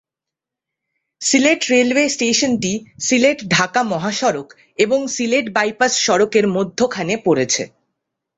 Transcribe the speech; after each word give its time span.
Sylhet 1.21 1.61
railway 1.71 2.05
স্টেশনটি 2.09 2.73
সিলেট-ঢাকা 2.99 3.81
মহাসড়ক 3.83 4.47
এবং 4.79 4.99
সিলেট 5.07 5.45
বাইপাস 5.53 5.91
সড়কের 6.05 6.45
মধ্যখানে 6.55 7.13
পড়েছে। 7.25 7.63